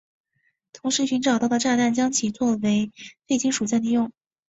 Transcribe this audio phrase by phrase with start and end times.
[0.73, 2.91] 同时寻找到的炸弹将其作为
[3.27, 4.11] 废金属再利用。